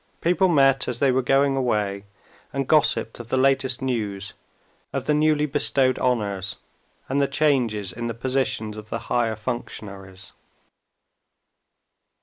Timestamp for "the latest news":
3.29-4.33